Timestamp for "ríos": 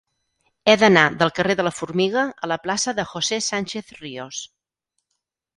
4.03-4.45